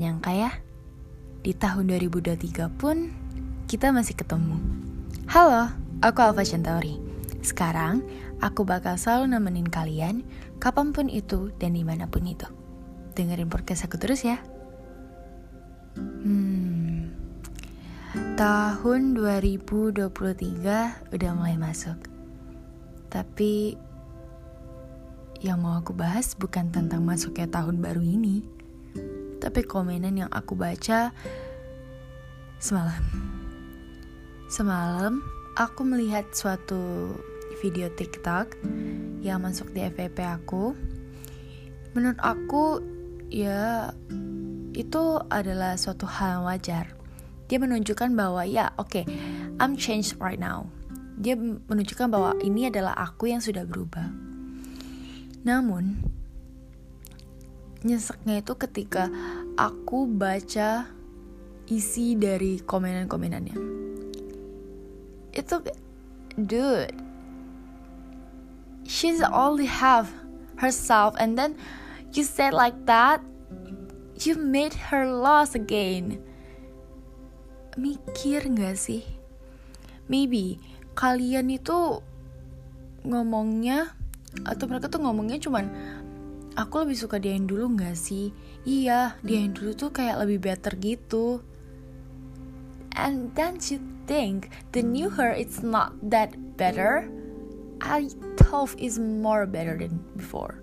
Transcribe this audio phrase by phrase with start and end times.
[0.00, 0.50] nyangka ya,
[1.44, 3.12] di tahun 2023 pun
[3.68, 4.56] kita masih ketemu.
[5.28, 5.68] Halo,
[6.00, 6.96] aku Alfa Centauri.
[7.44, 8.00] Sekarang,
[8.40, 10.24] aku bakal selalu nemenin kalian
[10.56, 12.48] kapan pun itu dan di mana pun itu.
[13.12, 14.40] Dengerin podcast aku terus ya.
[16.00, 17.12] Hmm,
[18.40, 22.00] tahun 2023 udah mulai masuk.
[23.12, 23.76] Tapi
[25.44, 28.59] yang mau aku bahas bukan tentang masuknya tahun baru ini,
[29.50, 31.10] tapi komenan yang aku baca
[32.62, 33.02] semalam.
[34.46, 35.18] Semalam
[35.58, 37.10] aku melihat suatu
[37.58, 38.54] video TikTok
[39.26, 40.78] yang masuk di FVP aku.
[41.98, 42.78] Menurut aku
[43.26, 43.90] ya
[44.70, 46.94] itu adalah suatu hal yang wajar.
[47.50, 49.04] Dia menunjukkan bahwa ya oke, okay,
[49.58, 50.70] I'm changed right now.
[51.18, 54.14] Dia menunjukkan bahwa ini adalah aku yang sudah berubah.
[55.42, 55.98] Namun
[57.86, 59.08] nyeseknya itu ketika
[59.56, 60.88] aku baca
[61.70, 63.56] isi dari komenan-komenannya.
[65.30, 65.62] Itu
[66.34, 67.10] dude
[68.90, 70.10] she's only have
[70.56, 71.54] herself and then
[72.12, 73.22] you said like that
[74.18, 76.18] you made her lost again
[77.78, 79.06] mikir gak sih
[80.10, 80.58] maybe
[80.98, 82.02] kalian itu
[83.06, 83.94] ngomongnya
[84.44, 85.70] atau mereka tuh ngomongnya cuman
[86.58, 88.34] aku lebih suka dia yang dulu gak sih
[88.66, 91.44] iya dia yang dulu tuh kayak lebih better gitu
[92.98, 93.78] and then you
[94.10, 97.06] think the new her it's not that better
[97.80, 100.60] I thought is more better than before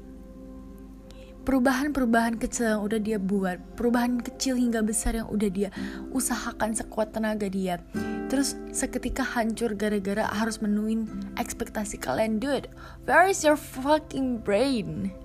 [1.48, 5.72] perubahan-perubahan kecil yang udah dia buat, perubahan kecil hingga besar yang udah dia
[6.12, 7.80] usahakan sekuat tenaga dia.
[8.28, 11.08] Terus seketika hancur gara-gara harus menuin
[11.40, 12.68] ekspektasi kalian, dude.
[13.08, 15.16] Where is your fucking brain?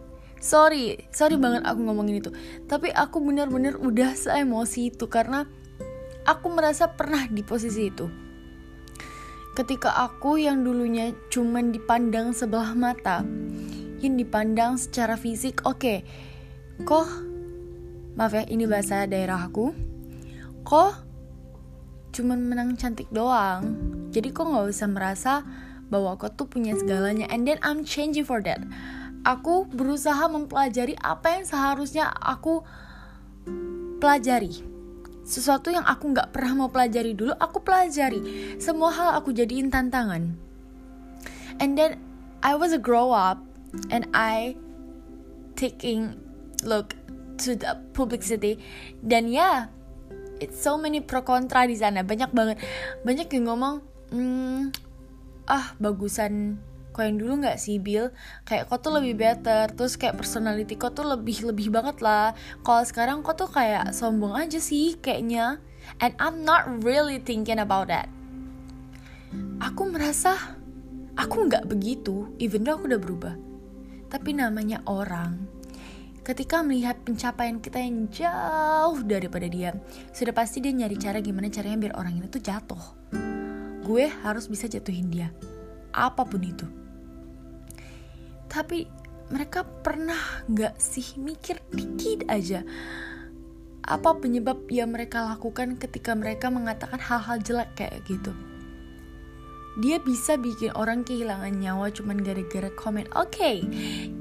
[0.42, 2.34] Sorry, sorry banget aku ngomongin itu.
[2.66, 5.46] Tapi aku bener-bener udah seemosi itu karena
[6.26, 8.10] aku merasa pernah di posisi itu.
[9.54, 13.22] Ketika aku yang dulunya cuman dipandang sebelah mata,
[14.02, 15.98] yang dipandang secara fisik oke okay.
[16.82, 17.06] kok
[18.18, 19.70] maaf ya ini bahasa daerah aku
[20.66, 21.06] kok
[22.10, 23.78] cuman menang cantik doang
[24.10, 25.34] jadi kok nggak usah merasa
[25.86, 28.58] bahwa kau tuh punya segalanya and then I'm changing for that
[29.22, 32.62] aku berusaha mempelajari apa yang seharusnya aku
[34.02, 34.62] pelajari.
[35.22, 38.20] Sesuatu yang aku nggak pernah mau pelajari dulu aku pelajari.
[38.58, 40.34] Semua hal aku jadiin tantangan.
[41.62, 42.02] And then
[42.42, 43.38] I was a grow up
[43.94, 44.58] and I
[45.54, 46.18] taking
[46.66, 46.98] look
[47.46, 48.58] to the publicity
[49.02, 49.56] dan ya yeah,
[50.42, 52.02] it's so many pro kontra di sana.
[52.02, 52.58] Banyak banget.
[53.06, 53.74] Banyak yang ngomong
[54.10, 54.74] hmm,
[55.46, 56.58] ah bagusan
[56.92, 58.12] kau yang dulu nggak sih Bill
[58.44, 62.84] kayak kau tuh lebih better terus kayak personality kau tuh lebih lebih banget lah kalau
[62.86, 65.58] sekarang kau tuh kayak sombong aja sih kayaknya
[65.98, 68.06] and I'm not really thinking about that
[69.58, 70.36] aku merasa
[71.18, 73.34] aku nggak begitu even though aku udah berubah
[74.12, 75.48] tapi namanya orang.
[76.22, 79.72] Ketika melihat pencapaian kita yang jauh daripada dia,
[80.12, 82.84] sudah pasti dia nyari cara gimana caranya biar orang ini tuh jatuh.
[83.82, 85.32] Gue harus bisa jatuhin dia,
[85.90, 86.68] apa pun itu.
[88.52, 88.84] Tapi
[89.32, 92.60] mereka pernah gak sih mikir dikit aja
[93.82, 98.30] apa penyebab yang mereka lakukan ketika mereka mengatakan hal-hal jelek kayak gitu?
[99.82, 103.64] Dia bisa bikin orang kehilangan nyawa cuman gara-gara komen oke okay,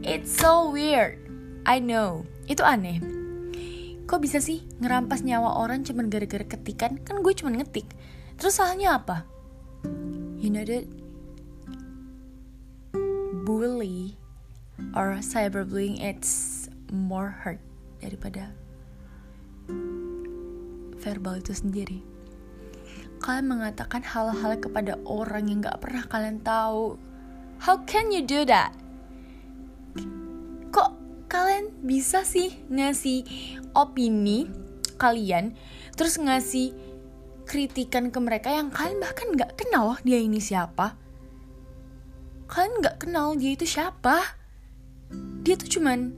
[0.01, 1.19] it's so weird.
[1.67, 2.25] I know.
[2.49, 2.97] Itu aneh.
[4.09, 6.97] Kok bisa sih ngerampas nyawa orang cuman gara-gara ketikan?
[7.05, 7.85] Kan gue cuman ngetik.
[8.41, 9.29] Terus salahnya apa?
[10.41, 10.89] You know that
[13.45, 14.17] bully
[14.97, 17.61] or cyberbullying it's more hurt
[18.01, 18.51] daripada
[21.01, 22.11] verbal itu sendiri
[23.21, 26.97] kalian mengatakan hal-hal kepada orang yang gak pernah kalian tahu.
[27.61, 28.73] How can you do that?
[30.73, 30.91] Kok
[31.29, 33.21] kalian bisa sih ngasih
[33.77, 34.49] opini
[34.97, 35.53] kalian,
[35.93, 36.73] terus ngasih
[37.45, 40.97] kritikan ke mereka yang kalian bahkan gak kenal dia ini siapa?
[42.49, 44.40] Kalian gak kenal dia itu siapa?
[45.41, 46.13] Dia tuh cuman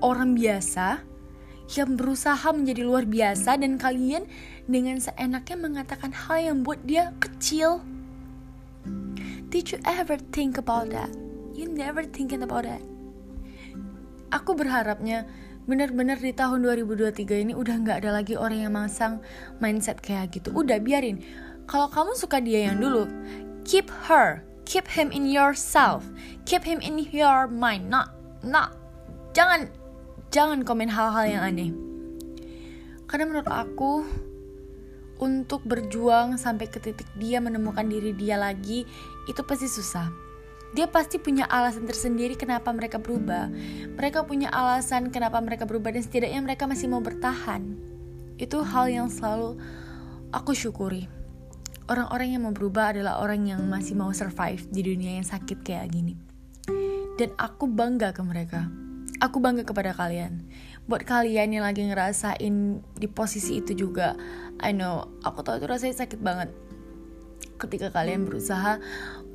[0.00, 1.04] orang biasa
[1.76, 4.24] yang berusaha menjadi luar biasa dan kalian
[4.64, 7.84] dengan seenaknya mengatakan hal yang buat dia kecil.
[9.52, 11.12] Did you ever think about that?
[11.52, 12.80] You never thinking about that.
[14.32, 15.28] Aku berharapnya
[15.68, 19.20] benar-benar di tahun 2023 ini udah nggak ada lagi orang yang masang
[19.60, 20.48] mindset kayak gitu.
[20.56, 21.20] Udah biarin.
[21.68, 23.04] Kalau kamu suka dia yang dulu,
[23.68, 26.08] keep her, keep him in yourself,
[26.48, 28.74] keep him in your mind, not not
[29.32, 29.70] jangan
[30.30, 31.70] jangan komen hal-hal yang aneh
[33.08, 34.04] karena menurut aku
[35.22, 38.82] untuk berjuang sampai ke titik dia menemukan diri dia lagi
[39.30, 40.10] itu pasti susah
[40.72, 43.52] dia pasti punya alasan tersendiri kenapa mereka berubah.
[43.92, 47.76] Mereka punya alasan kenapa mereka berubah dan setidaknya mereka masih mau bertahan.
[48.40, 49.60] Itu hal yang selalu
[50.32, 51.12] aku syukuri.
[51.92, 55.92] Orang-orang yang mau berubah adalah orang yang masih mau survive di dunia yang sakit kayak
[55.92, 56.31] gini.
[57.22, 58.66] Dan aku bangga ke mereka.
[59.22, 60.42] Aku bangga kepada kalian.
[60.90, 64.18] Buat kalian yang lagi ngerasain di posisi itu juga,
[64.58, 66.50] I know, aku tahu itu rasanya sakit banget.
[67.62, 68.82] Ketika kalian berusaha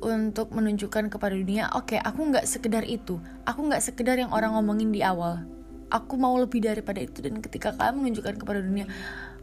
[0.04, 3.16] untuk menunjukkan kepada dunia, oke, okay, aku nggak sekedar itu,
[3.48, 5.48] aku nggak sekedar yang orang ngomongin di awal.
[5.88, 8.84] Aku mau lebih daripada itu dan ketika kalian menunjukkan kepada dunia,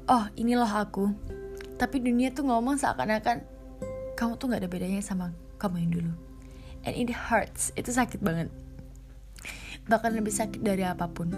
[0.05, 1.09] oh ini loh aku.
[1.81, 3.41] Tapi dunia tuh ngomong seakan-akan
[4.13, 6.34] kamu tuh nggak ada bedanya sama kamu yang dulu.
[6.85, 8.53] And it hurts, itu sakit banget.
[9.89, 11.33] Bahkan lebih sakit dari apa pun.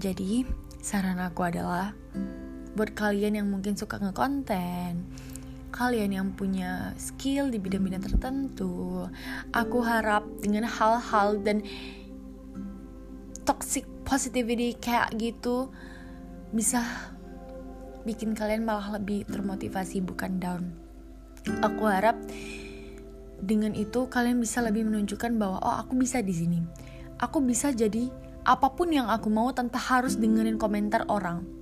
[0.00, 0.48] Jadi,
[0.80, 1.92] saran aku adalah
[2.72, 5.04] buat kalian yang mungkin suka ngekonten,
[5.70, 9.04] kalian yang punya skill di bidang-bidang tertentu.
[9.52, 11.60] Aku harap dengan hal-hal dan
[13.44, 15.68] toxic positivity kayak gitu
[16.50, 16.82] bisa
[18.02, 20.62] bikin kalian malah lebih termotivasi bukan down.
[21.64, 22.16] Aku harap
[23.40, 26.60] dengan itu kalian bisa lebih menunjukkan bahwa oh aku bisa di sini.
[27.20, 28.08] Aku bisa jadi
[28.44, 31.60] apa pun yang aku mau tanpa harus dengerin komentar orang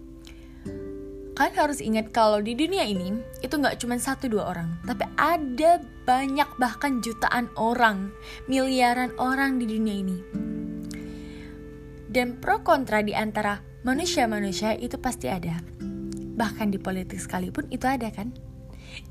[1.38, 3.14] kalian harus ingat kalau di dunia ini
[3.46, 8.10] itu nggak cuma satu dua orang, tapi ada banyak bahkan jutaan orang,
[8.50, 10.18] miliaran orang di dunia ini.
[12.10, 15.62] Dan pro kontra di antara manusia-manusia itu pasti ada.
[16.34, 18.34] Bahkan di politik sekalipun itu ada kan?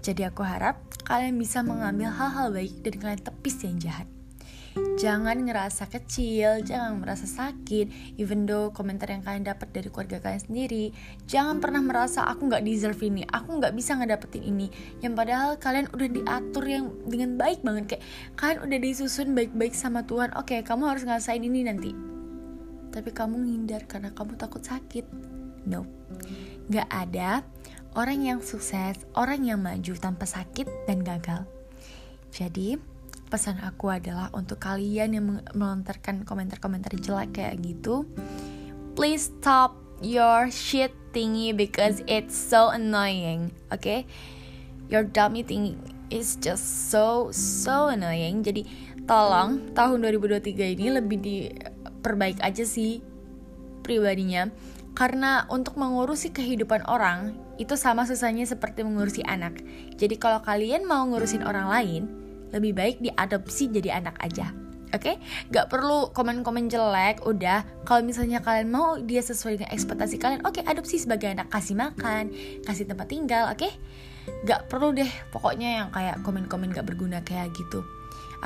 [0.04, 4.08] Jadi aku harap kalian bisa mengambil hal-hal baik dan kalian tepis yang jahat.
[4.78, 10.44] Jangan ngerasa kecil, jangan merasa sakit, even though komentar yang kalian dapat dari keluarga kalian
[10.44, 10.94] sendiri.
[11.26, 14.68] Jangan pernah merasa aku nggak deserve ini, aku nggak bisa ngedapetin ini.
[15.02, 18.04] Yang padahal kalian udah diatur yang dengan baik banget kayak
[18.38, 20.36] kalian udah disusun baik-baik sama Tuhan.
[20.38, 21.92] Oke, okay, kamu harus ngerasain ini nanti.
[22.94, 25.10] Tapi kamu ngindar karena kamu takut sakit.
[25.66, 25.90] No,
[26.70, 27.42] nggak ada
[27.98, 31.50] orang yang sukses, orang yang maju tanpa sakit dan gagal.
[32.30, 32.78] Jadi,
[33.28, 38.08] pesan aku adalah untuk kalian yang melontarkan komentar-komentar jelek kayak gitu
[38.96, 44.08] please stop your shit thingy because it's so annoying oke okay?
[44.88, 45.76] your dummy thing
[46.08, 48.64] is just so so annoying jadi
[49.04, 53.04] tolong tahun 2023 ini lebih diperbaik aja sih
[53.84, 54.48] pribadinya
[54.96, 59.62] karena untuk mengurusi kehidupan orang itu sama susahnya seperti mengurusi anak.
[59.98, 62.04] Jadi kalau kalian mau ngurusin orang lain,
[62.54, 64.56] lebih baik diadopsi jadi anak aja
[64.96, 65.52] Oke, okay?
[65.52, 67.20] gak perlu komen-komen jelek.
[67.28, 71.52] Udah, kalau misalnya kalian mau dia sesuai dengan ekspektasi kalian, oke okay, adopsi sebagai anak,
[71.52, 72.32] kasih makan,
[72.64, 73.68] kasih tempat tinggal, oke?
[73.68, 73.76] Okay?
[74.48, 77.84] Gak perlu deh, pokoknya yang kayak komen-komen gak berguna kayak gitu.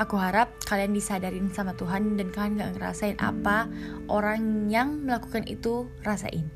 [0.00, 3.68] Aku harap kalian disadarin sama Tuhan dan kalian gak ngerasain apa
[4.08, 6.48] orang yang melakukan itu rasain.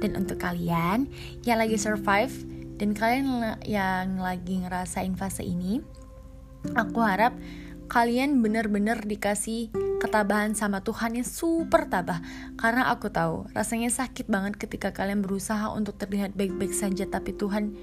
[0.00, 1.08] Dan untuk kalian
[1.48, 2.32] yang lagi survive
[2.76, 5.80] dan kalian yang lagi ngerasain fase ini,
[6.78, 7.34] Aku harap
[7.90, 12.22] kalian benar-benar dikasih ketabahan sama Tuhan yang super tabah
[12.54, 17.74] karena aku tahu rasanya sakit banget ketika kalian berusaha untuk terlihat baik-baik saja tapi Tuhan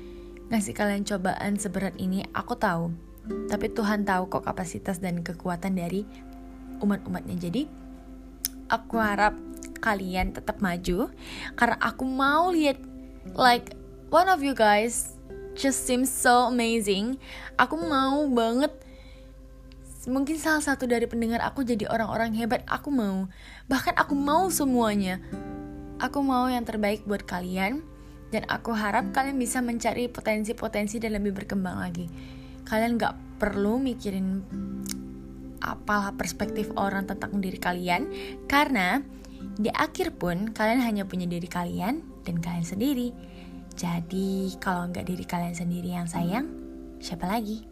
[0.49, 2.89] ngasih kalian cobaan seberat ini aku tahu
[3.51, 6.05] tapi Tuhan tahu kok kapasitas dan kekuatan dari
[6.79, 7.67] umat-umatnya jadi
[8.71, 9.35] aku harap
[9.79, 11.11] kalian tetap maju
[11.55, 12.79] karena aku mau lihat
[13.35, 13.73] like
[14.09, 15.19] one of you guys
[15.59, 17.19] just seems so amazing.
[17.59, 18.71] Aku mau banget
[20.07, 22.63] mungkin salah satu dari pendengar aku jadi orang-orang hebat.
[22.63, 23.27] Aku mau.
[23.67, 25.19] Bahkan aku mau semuanya.
[25.99, 27.83] Aku mau yang terbaik buat kalian
[28.31, 32.07] dan aku harap kalian bisa mencari potensi-potensi dan lebih berkembang lagi.
[32.69, 34.45] Kalian gak perlu mikirin
[35.59, 38.07] apalah perspektif orang tentang diri kalian
[38.47, 39.03] karena
[39.59, 43.09] di akhir pun kalian hanya punya diri kalian dan kalian sendiri.
[43.79, 46.51] Jadi kalau nggak diri kalian sendiri yang sayang,
[46.99, 47.68] siapa lagi?